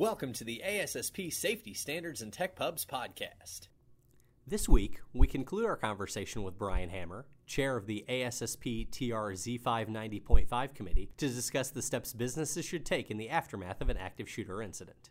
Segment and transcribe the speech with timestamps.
[0.00, 3.68] Welcome to the ASSP Safety Standards and Tech Pubs podcast.
[4.46, 10.74] This week, we conclude our conversation with Brian Hammer, chair of the ASSP TR Z590.5
[10.74, 14.62] committee, to discuss the steps businesses should take in the aftermath of an active shooter
[14.62, 15.10] incident.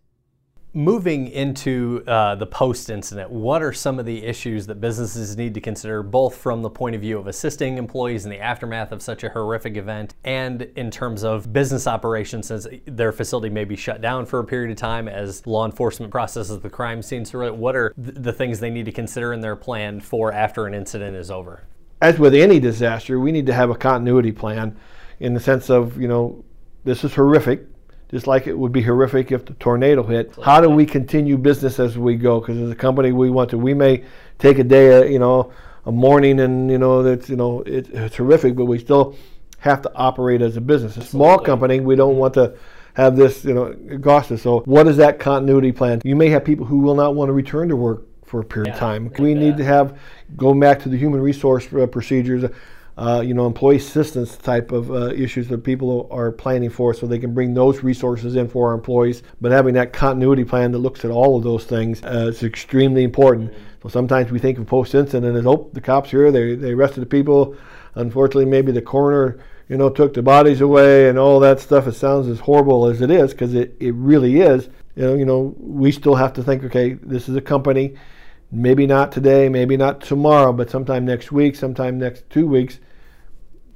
[0.71, 5.55] Moving into uh, the post incident, what are some of the issues that businesses need
[5.55, 9.01] to consider, both from the point of view of assisting employees in the aftermath of
[9.01, 13.75] such a horrific event and in terms of business operations, since their facility may be
[13.75, 17.25] shut down for a period of time as law enforcement processes the crime scene?
[17.25, 20.75] So, what are the things they need to consider in their plan for after an
[20.75, 21.63] incident is over?
[21.99, 24.77] As with any disaster, we need to have a continuity plan
[25.19, 26.45] in the sense of, you know,
[26.83, 27.65] this is horrific
[28.09, 30.33] just like it would be horrific if the tornado hit.
[30.43, 32.39] How do we continue business as we go?
[32.39, 33.57] Because as a company, we want to.
[33.57, 34.03] We may
[34.39, 35.51] take a day, uh, you know,
[35.85, 39.15] a morning, and you know that's you know it, it's horrific, but we still
[39.59, 40.97] have to operate as a business.
[40.97, 42.57] A small company, we don't want to
[42.93, 43.75] have this, you know,
[44.11, 44.41] us.
[44.41, 46.01] So, what is that continuity plan?
[46.03, 48.69] You may have people who will not want to return to work for a period
[48.69, 49.11] yeah, of time.
[49.19, 49.99] We need to have
[50.35, 52.49] go back to the human resource uh, procedures
[52.99, 57.07] uh, you know, employee assistance type of uh, issues that people are planning for so
[57.07, 59.23] they can bring those resources in for our employees.
[59.39, 63.05] But having that continuity plan that looks at all of those things uh, is extremely
[63.05, 63.53] important.
[63.81, 66.99] So sometimes we think of post incident as, oh, the cops here, they, they arrested
[66.99, 67.55] the people.
[67.95, 69.39] Unfortunately, maybe the coroner,
[69.69, 71.87] you know, took the bodies away and all that stuff.
[71.87, 74.67] It sounds as horrible as it is because it, it really is.
[74.97, 77.95] You know, you know, we still have to think, okay, this is a company
[78.51, 82.79] maybe not today, maybe not tomorrow, but sometime next week, sometime next two weeks,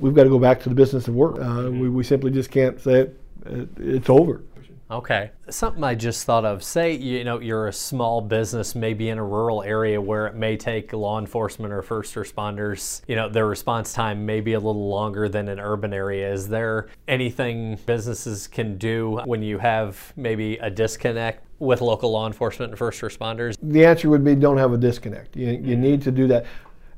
[0.04, 1.36] we've got to go back to the business of work.
[1.36, 1.80] Uh, mm-hmm.
[1.80, 4.44] we, we simply just can't say it, it, it's over.
[4.92, 5.32] Okay.
[5.50, 6.62] Something I just thought of.
[6.62, 10.58] Say you know you're a small business, maybe in a rural area where it may
[10.58, 14.90] take law enforcement or first responders, you know, their response time may be a little
[14.90, 16.32] longer than an urban area.
[16.32, 22.28] Is there anything businesses can do when you have maybe a disconnect with local law
[22.28, 23.56] enforcement and first responders?
[23.64, 25.36] The answer would be don't have a disconnect.
[25.36, 25.82] You, you mm-hmm.
[25.82, 26.46] need to do that.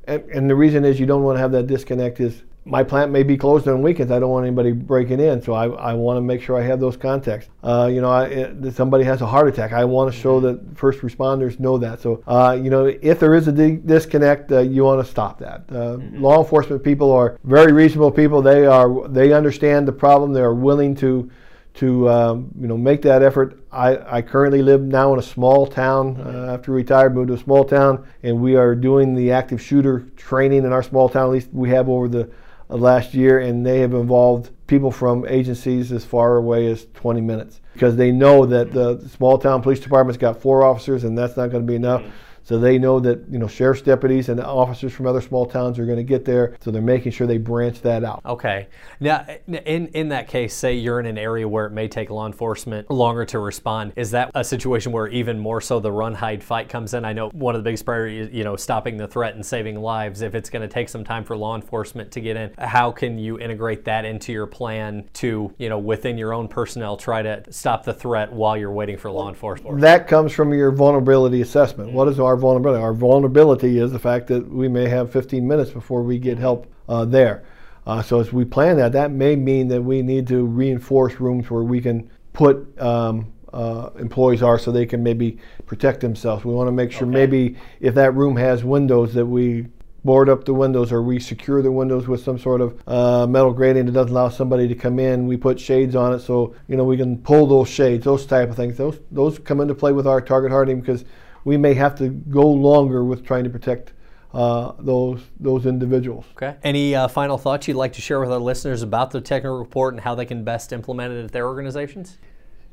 [0.04, 3.12] And, and the reason is you don't want to have that disconnect is my plant
[3.12, 4.10] may be closed on weekends.
[4.10, 6.80] I don't want anybody breaking in, so I, I want to make sure I have
[6.80, 7.48] those contacts.
[7.62, 9.72] Uh, you know, I, it, somebody has a heart attack.
[9.72, 12.00] I want to show that first responders know that.
[12.00, 15.38] So, uh, you know, if there is a di- disconnect, uh, you want to stop
[15.38, 15.62] that.
[15.70, 16.20] Uh, mm-hmm.
[16.20, 18.42] Law enforcement people are very reasonable people.
[18.42, 20.32] They are they understand the problem.
[20.32, 21.30] They are willing to
[21.74, 23.60] to um, you know make that effort.
[23.70, 26.20] I, I currently live now in a small town.
[26.20, 30.00] Uh, after retired, moved to a small town, and we are doing the active shooter
[30.16, 31.28] training in our small town.
[31.28, 32.28] At least we have over the
[32.68, 37.60] last year, and they have involved people from agencies as far away as 20 minutes
[37.72, 41.50] because they know that the small town police department's got four officers, and that's not
[41.50, 42.02] going to be enough.
[42.46, 45.84] So they know that you know sheriff's deputies and officers from other small towns are
[45.84, 46.56] going to get there.
[46.60, 48.20] So they're making sure they branch that out.
[48.24, 48.68] Okay.
[49.00, 52.24] Now, in in that case, say you're in an area where it may take law
[52.24, 53.94] enforcement longer to respond.
[53.96, 57.04] Is that a situation where even more so the run hide fight comes in?
[57.04, 60.22] I know one of the biggest priorities, you know, stopping the threat and saving lives.
[60.22, 63.18] If it's going to take some time for law enforcement to get in, how can
[63.18, 67.42] you integrate that into your plan to you know within your own personnel try to
[67.50, 69.80] stop the threat while you're waiting for law enforcement?
[69.80, 71.90] That comes from your vulnerability assessment.
[71.90, 72.12] What mm-hmm.
[72.12, 72.82] is our our vulnerability.
[72.82, 76.66] Our vulnerability is the fact that we may have 15 minutes before we get help
[76.88, 77.44] uh, there.
[77.86, 81.50] Uh, so as we plan that, that may mean that we need to reinforce rooms
[81.50, 86.44] where we can put um, uh, employees are so they can maybe protect themselves.
[86.44, 87.14] We want to make sure okay.
[87.14, 89.66] maybe if that room has windows that we
[90.04, 93.52] board up the windows or we secure the windows with some sort of uh, metal
[93.52, 95.26] grating that doesn't allow somebody to come in.
[95.26, 98.50] We put shades on it so you know we can pull those shades, those type
[98.50, 98.76] of things.
[98.76, 101.04] Those those come into play with our target hardening because
[101.46, 103.92] we may have to go longer with trying to protect
[104.34, 106.26] uh, those those individuals.
[106.32, 106.56] Okay.
[106.62, 109.94] Any uh, final thoughts you'd like to share with our listeners about the technical report
[109.94, 112.18] and how they can best implement it at their organizations?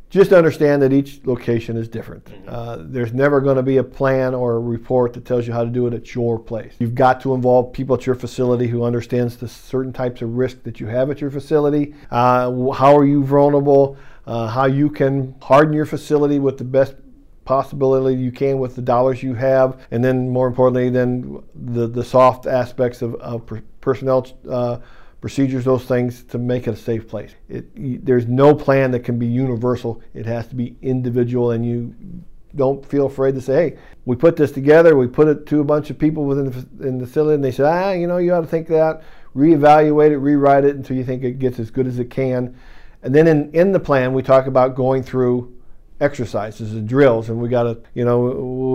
[0.09, 2.25] Just understand that each location is different.
[2.25, 2.49] Mm-hmm.
[2.49, 5.63] Uh, there's never going to be a plan or a report that tells you how
[5.63, 6.73] to do it at your place.
[6.79, 10.63] You've got to involve people at your facility who understands the certain types of risk
[10.63, 11.95] that you have at your facility.
[12.11, 13.97] Uh, how are you vulnerable?
[14.25, 16.95] Uh, how you can harden your facility with the best
[17.45, 22.03] possibility you can with the dollars you have, and then more importantly, then the, the
[22.03, 24.79] soft aspects of, of per, personnel uh,
[25.19, 27.33] procedures, those things to make it a safe place.
[27.49, 30.01] It, there's no plan that can be universal.
[30.13, 31.95] It has to be individual, and you
[32.55, 35.63] don't feel afraid to say, hey, we put this together, we put it to a
[35.63, 38.33] bunch of people within the, in the facility, and they said, ah, you know, you
[38.33, 39.01] ought to think that,
[39.35, 42.55] reevaluate it, rewrite it until you think it gets as good as it can.
[43.01, 45.53] And then in, in the plan, we talk about going through
[46.03, 48.19] exercises and drills and we got to you know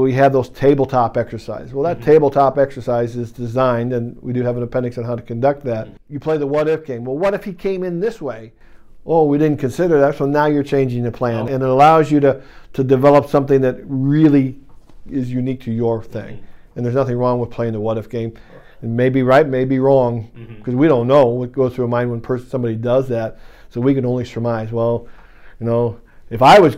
[0.02, 2.10] we have those tabletop exercises well that mm-hmm.
[2.10, 5.86] tabletop exercise is designed and we do have an appendix on how to conduct that
[5.86, 5.96] mm-hmm.
[6.08, 8.52] you play the what if game well what if he came in this way
[9.08, 11.48] oh, we didn't consider that, so now you're changing the plan.
[11.48, 11.54] Oh.
[11.54, 12.42] And it allows you to,
[12.74, 14.60] to develop something that really
[15.10, 16.36] is unique to your thing.
[16.36, 16.44] Mm-hmm.
[16.76, 18.38] And there's nothing wrong with playing the what if game.
[18.82, 20.76] It may be right, may be wrong, because mm-hmm.
[20.76, 23.38] we don't know what goes through a mind when person, somebody does that.
[23.70, 24.70] So we can only surmise.
[24.70, 25.08] Well,
[25.58, 26.76] you know, if I was,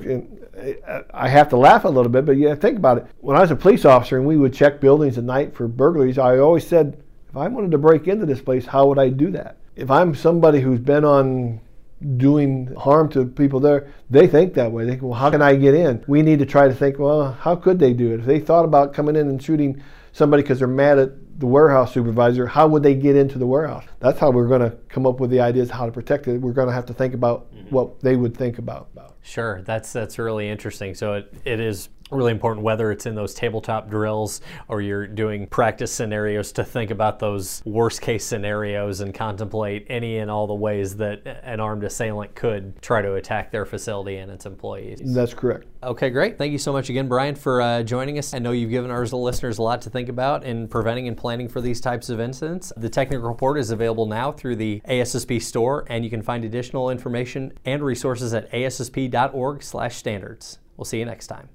[1.13, 3.07] I have to laugh a little bit, but yeah, think about it.
[3.21, 6.19] When I was a police officer and we would check buildings at night for burglaries,
[6.19, 9.31] I always said, if I wanted to break into this place, how would I do
[9.31, 9.57] that?
[9.77, 11.61] If I'm somebody who's been on
[12.17, 14.85] doing harm to people there, they think that way.
[14.85, 16.05] They think, well, how can I get in?
[16.07, 18.21] We need to try to think, well, how could they do it?
[18.21, 19.83] If they thought about coming in and shooting
[20.13, 23.85] somebody because they're mad at the warehouse supervisor, how would they get into the warehouse?
[24.01, 26.39] That's how we're going to come up with the ideas how to protect it.
[26.39, 27.75] We're going to have to think about mm-hmm.
[27.75, 28.89] what they would think about.
[29.23, 30.95] Sure, that's that's really interesting.
[30.95, 35.47] So it, it is really important whether it's in those tabletop drills or you're doing
[35.47, 40.55] practice scenarios to think about those worst case scenarios and contemplate any and all the
[40.55, 45.01] ways that an armed assailant could try to attack their facility and its employees.
[45.05, 45.67] That's correct.
[45.83, 46.37] Okay, great.
[46.37, 48.35] Thank you so much again, Brian, for uh, joining us.
[48.35, 51.49] I know you've given our listeners a lot to think about in preventing and planning
[51.49, 52.73] for these types of incidents.
[52.77, 56.91] The technical report is available now through the ASSP store, and you can find additional
[56.91, 60.59] information and resources at assp.org/standards.
[60.77, 61.49] We'll see you next time.